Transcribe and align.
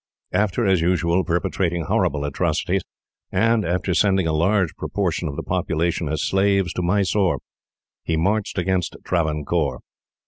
After, 0.31 0.65
as 0.65 0.81
usual, 0.81 1.23
perpetrating 1.23 1.83
horrible 1.83 2.25
atrocities, 2.25 2.81
and 3.31 3.63
after 3.63 3.93
sending 3.93 4.25
a 4.25 4.33
large 4.33 4.73
proportion 4.75 5.27
of 5.27 5.35
the 5.35 5.43
population 5.43 6.09
as 6.09 6.23
slaves 6.23 6.73
to 6.73 6.81
Mysore, 6.81 7.37
he 8.03 8.17
marched 8.17 8.57
against 8.57 8.95
Travancore. 9.05 9.81